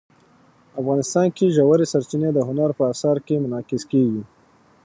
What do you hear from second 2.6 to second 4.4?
په اثار کې منعکس کېږي.